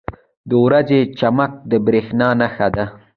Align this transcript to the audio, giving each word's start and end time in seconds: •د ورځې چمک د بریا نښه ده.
•د 0.49 0.51
ورځې 0.65 0.99
چمک 1.19 1.51
د 1.69 1.71
بریا 1.85 2.29
نښه 2.39 2.67
ده. 2.75 2.85